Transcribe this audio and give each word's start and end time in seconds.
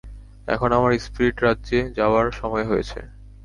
এখন 0.47 0.69
আমার 0.71 0.91
স্পিরিট 0.99 1.37
রাজ্যে 1.39 1.79
যাওয়ার 1.97 2.27
সময় 2.31 2.65
হয়েছে। 2.65 2.99